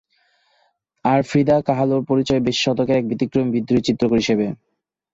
আর 1.05 1.19
Frida 1.23 1.57
কাহালোর 1.67 2.01
পরিচয় 2.09 2.41
বিশ 2.45 2.57
শতকের 2.63 2.99
এক 2.99 3.05
ব্যতিক্রমী, 3.09 3.49
বিদ্রোহী 3.51 3.85
চিত্রকর 3.87 4.17
হিসেবে। 4.23 4.45